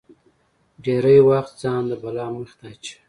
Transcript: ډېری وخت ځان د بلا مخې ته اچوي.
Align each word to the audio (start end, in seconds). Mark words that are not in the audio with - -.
ډېری 0.83 1.19
وخت 1.29 1.53
ځان 1.61 1.81
د 1.87 1.91
بلا 2.01 2.25
مخې 2.35 2.55
ته 2.59 2.65
اچوي. 2.73 2.97